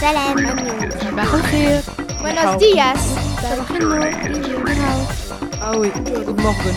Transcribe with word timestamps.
Salam. 0.00 0.36
Buenos 2.20 2.58
días. 2.58 2.98
Ah 5.60 5.72
oui, 5.78 5.90
good 6.04 6.40
morgen. 6.40 6.74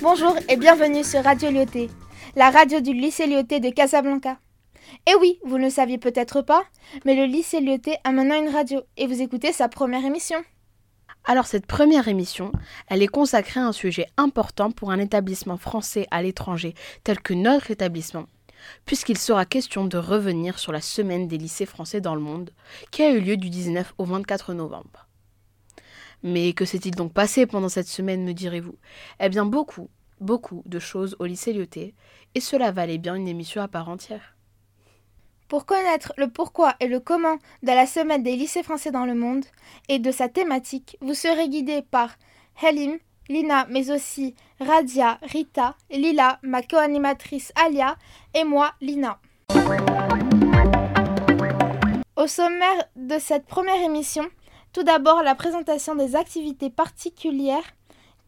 Bonjour 0.00 0.36
et 0.48 0.56
bienvenue 0.56 1.04
sur 1.04 1.22
Radio 1.22 1.50
Lyoté, 1.50 1.90
la 2.34 2.50
radio 2.50 2.80
du 2.80 2.92
lycée 2.92 3.26
Lyoté 3.26 3.60
de 3.60 3.70
Casablanca. 3.70 4.38
Et 5.06 5.14
oui, 5.20 5.38
vous 5.44 5.58
ne 5.58 5.64
le 5.64 5.70
saviez 5.70 5.98
peut-être 5.98 6.42
pas, 6.42 6.62
mais 7.04 7.14
le 7.14 7.24
lycée 7.24 7.60
Lyoté 7.60 7.96
a 8.04 8.12
maintenant 8.12 8.40
une 8.40 8.48
radio 8.48 8.80
et 8.96 9.06
vous 9.06 9.20
écoutez 9.20 9.52
sa 9.52 9.68
première 9.68 10.04
émission. 10.04 10.38
Alors 11.24 11.46
cette 11.46 11.66
première 11.66 12.08
émission, 12.08 12.50
elle 12.88 13.02
est 13.02 13.08
consacrée 13.08 13.60
à 13.60 13.66
un 13.66 13.72
sujet 13.72 14.06
important 14.16 14.72
pour 14.72 14.90
un 14.90 14.98
établissement 14.98 15.56
français 15.56 16.06
à 16.10 16.20
l'étranger 16.20 16.74
tel 17.04 17.20
que 17.20 17.32
notre 17.32 17.70
établissement, 17.70 18.26
puisqu'il 18.86 19.18
sera 19.18 19.44
question 19.44 19.84
de 19.84 19.98
revenir 19.98 20.58
sur 20.58 20.72
la 20.72 20.80
semaine 20.80 21.28
des 21.28 21.38
lycées 21.38 21.66
français 21.66 22.00
dans 22.00 22.16
le 22.16 22.20
monde, 22.20 22.50
qui 22.90 23.02
a 23.02 23.12
eu 23.12 23.20
lieu 23.20 23.36
du 23.36 23.50
19 23.50 23.94
au 23.98 24.04
24 24.04 24.52
novembre. 24.54 25.06
Mais 26.24 26.52
que 26.54 26.64
s'est-il 26.64 26.94
donc 26.94 27.12
passé 27.12 27.46
pendant 27.46 27.68
cette 27.68 27.88
semaine, 27.88 28.24
me 28.24 28.34
direz-vous? 28.34 28.76
Eh 29.20 29.28
bien 29.28 29.44
beaucoup, 29.44 29.90
beaucoup 30.20 30.62
de 30.66 30.80
choses 30.80 31.14
au 31.20 31.26
lycée 31.26 31.52
Lyoté, 31.52 31.94
et 32.34 32.40
cela 32.40 32.72
valait 32.72 32.98
bien 32.98 33.14
une 33.14 33.28
émission 33.28 33.62
à 33.62 33.68
part 33.68 33.88
entière. 33.88 34.34
Pour 35.52 35.66
connaître 35.66 36.14
le 36.16 36.30
pourquoi 36.30 36.72
et 36.80 36.86
le 36.86 36.98
comment 36.98 37.36
de 37.62 37.66
la 37.72 37.84
semaine 37.84 38.22
des 38.22 38.36
lycées 38.36 38.62
français 38.62 38.90
dans 38.90 39.04
le 39.04 39.14
monde 39.14 39.44
et 39.90 39.98
de 39.98 40.10
sa 40.10 40.30
thématique, 40.30 40.96
vous 41.02 41.12
serez 41.12 41.50
guidé 41.50 41.82
par 41.82 42.16
Helim, 42.62 42.96
Lina, 43.28 43.66
mais 43.68 43.90
aussi 43.90 44.34
Radia, 44.60 45.18
Rita, 45.20 45.76
Lila, 45.90 46.38
ma 46.42 46.62
co-animatrice 46.62 47.52
Alia 47.54 47.96
et 48.32 48.44
moi, 48.44 48.72
Lina. 48.80 49.20
Au 52.16 52.26
sommaire 52.26 52.88
de 52.96 53.18
cette 53.18 53.44
première 53.44 53.82
émission, 53.82 54.24
tout 54.72 54.84
d'abord 54.84 55.22
la 55.22 55.34
présentation 55.34 55.94
des 55.94 56.16
activités 56.16 56.70
particulières 56.70 57.74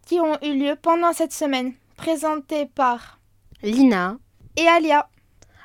qui 0.07 0.21
ont 0.21 0.37
eu 0.43 0.59
lieu 0.59 0.77
pendant 0.77 1.15
cette 1.15 1.33
semaine, 1.33 1.73
présentées 1.97 2.67
par 2.67 3.19
Lina, 3.63 4.19
et 4.59 4.69
Alia. 4.69 5.09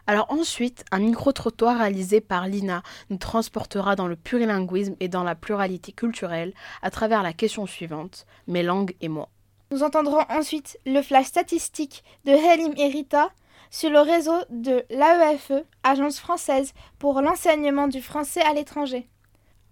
Alors 0.10 0.26
ensuite, 0.32 0.86
un 0.92 1.02
micro-trottoir 1.02 1.78
réalisé 1.78 2.20
par 2.20 2.48
Lina 2.48 2.82
nous 3.12 3.18
transportera 3.18 3.96
dans 3.96 4.08
le 4.08 4.16
plurilinguisme 4.16 4.96
et 5.00 5.08
dans 5.08 5.24
la 5.24 5.36
pluralité 5.36 5.92
culturelle 5.92 6.52
à 6.82 6.90
travers 6.90 7.22
la 7.22 7.32
question 7.32 7.68
suivante, 7.68 8.26
mes 8.48 8.64
langues 8.64 8.96
et 9.02 9.08
moi. 9.08 9.30
Nous 9.70 9.84
entendrons 9.84 10.24
ensuite 10.30 10.80
le 10.88 11.04
flash 11.04 11.28
statistique 11.28 12.04
de 12.26 12.32
Helim 12.32 12.74
et 12.76 12.88
Rita 12.88 13.30
sur 13.70 13.92
le 13.92 14.00
réseau 14.00 14.34
de 14.50 14.84
l'AEFE, 14.90 15.64
Agence 15.84 16.20
française 16.20 16.74
pour 16.98 17.22
l'enseignement 17.22 17.88
du 17.88 18.02
français 18.02 18.42
à 18.42 18.56
l'étranger. 18.56 19.08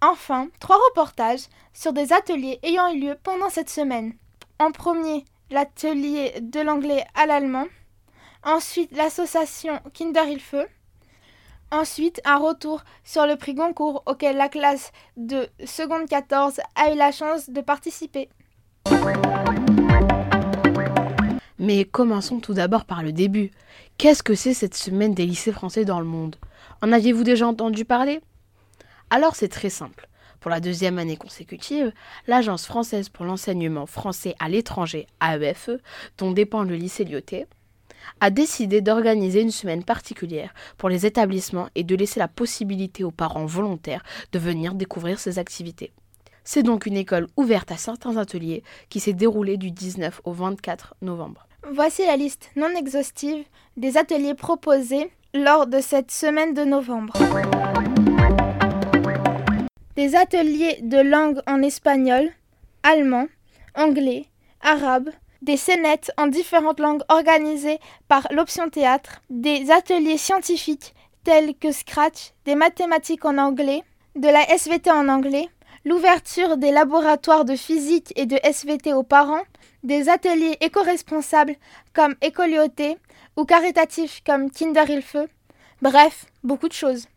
Enfin, 0.02 0.50
trois 0.60 0.78
reportages 0.90 1.48
sur 1.74 1.94
des 1.94 2.14
ateliers 2.14 2.60
ayant 2.62 2.94
eu 2.94 3.00
lieu 3.00 3.18
pendant 3.24 3.50
cette 3.50 3.72
semaine. 3.72 4.14
En 4.60 4.72
premier, 4.72 5.26
l'atelier 5.50 6.36
de 6.42 6.60
l'anglais 6.60 7.06
à 7.16 7.26
l'allemand. 7.26 7.66
Ensuite, 8.48 8.96
l'association 8.96 9.82
Kinderhilfe. 9.94 10.56
Ensuite, 11.70 12.22
un 12.24 12.38
retour 12.38 12.86
sur 13.04 13.28
le 13.28 13.36
prix 13.36 13.54
Goncourt 13.54 14.04
auquel 14.06 14.38
la 14.38 14.48
classe 14.48 14.94
de 15.18 15.50
seconde 15.66 16.08
14 16.08 16.62
a 16.76 16.94
eu 16.94 16.96
la 16.96 17.12
chance 17.12 17.50
de 17.50 17.60
participer. 17.60 18.30
Mais 21.60 21.84
commençons 21.84 22.40
tout 22.40 22.54
d'abord 22.54 22.86
par 22.86 23.04
le 23.04 23.12
début. 23.12 23.52
Qu'est-ce 23.98 24.24
que 24.24 24.34
c'est 24.34 24.54
cette 24.54 24.76
semaine 24.76 25.14
des 25.14 25.26
lycées 25.26 25.52
français 25.52 25.84
dans 25.84 26.00
le 26.00 26.06
monde? 26.06 26.38
En 26.82 26.94
aviez-vous 26.94 27.26
déjà 27.26 27.46
entendu 27.46 27.84
parler? 27.84 28.22
Alors 29.10 29.36
c'est 29.36 29.50
très 29.50 29.70
simple. 29.70 30.08
Pour 30.40 30.52
la 30.52 30.62
deuxième 30.62 31.00
année 31.00 31.18
consécutive, 31.18 31.92
l'Agence 32.28 32.66
française 32.66 33.10
pour 33.10 33.26
l'enseignement 33.26 33.88
français 33.88 34.36
à 34.40 34.48
l'étranger, 34.48 35.06
AEFE, 35.22 35.72
dont 36.18 36.32
dépend 36.32 36.64
le 36.64 36.76
lycée 36.76 37.04
Lyoté, 37.04 37.46
a 38.20 38.30
décidé 38.30 38.82
d'organiser 38.82 39.42
une 39.42 39.52
semaine 39.52 39.84
particulière 39.84 40.54
pour 40.78 40.90
les 40.90 41.06
établissements 41.06 41.70
et 41.76 41.84
de 41.84 41.96
laisser 41.96 42.20
la 42.20 42.28
possibilité 42.28 43.04
aux 43.04 43.12
parents 43.12 43.46
volontaires 43.46 44.04
de 44.32 44.40
venir 44.40 44.74
découvrir 44.74 45.20
ces 45.20 45.40
activités. 45.40 45.92
C'est 46.44 46.64
donc 46.64 46.86
une 46.86 46.96
école 46.96 47.28
ouverte 47.36 47.72
à 47.72 47.78
certains 47.78 48.16
ateliers 48.16 48.64
qui 48.90 49.00
s'est 49.02 49.14
déroulée 49.14 49.58
du 49.58 49.72
19 49.72 50.22
au 50.24 50.32
24 50.32 50.96
novembre. 51.02 51.48
Voici 51.74 52.06
la 52.06 52.16
liste 52.16 52.50
non 52.56 52.70
exhaustive 52.70 53.44
des 53.76 53.98
ateliers 53.98 54.34
proposés 54.34 55.12
lors 55.34 55.68
de 55.68 55.82
cette 55.82 56.12
semaine 56.12 56.54
de 56.54 56.64
novembre. 56.64 57.14
Des 59.98 60.16
ateliers 60.16 60.80
de 60.82 60.98
langue 60.98 61.42
en 61.48 61.62
espagnol, 61.62 62.30
allemand, 62.84 63.28
anglais, 63.76 64.28
arabe, 64.62 65.10
des 65.42 65.58
scénettes 65.58 66.12
en 66.18 66.28
différentes 66.28 66.80
langues 66.80 67.04
organisées 67.10 67.80
par 68.08 68.28
l'option 68.32 68.70
théâtre, 68.70 69.22
des 69.30 69.72
ateliers 69.72 70.18
scientifiques 70.18 70.94
tels 71.24 71.56
que 71.56 71.72
Scratch, 71.72 72.32
des 72.46 72.56
mathématiques 72.56 73.26
en 73.26 73.38
anglais, 73.38 73.84
de 74.16 74.28
la 74.28 74.50
SVT 74.50 74.90
en 74.92 75.10
anglais, 75.10 75.50
l'ouverture 75.86 76.58
des 76.58 76.72
laboratoires 76.72 77.46
de 77.46 77.56
physique 77.56 78.14
et 78.16 78.26
de 78.26 78.38
SVT 78.44 78.94
aux 78.94 79.04
parents, 79.04 79.44
des 79.84 80.10
ateliers 80.10 80.58
éco-responsables 80.62 81.56
comme 81.94 82.16
Écolioté 82.22 82.98
ou 83.36 83.46
caritatifs 83.46 84.22
comme 84.26 84.50
Kinderhilfe, 84.50 85.18
bref, 85.82 86.26
beaucoup 86.44 86.68
de 86.68 86.74
choses. 86.74 87.08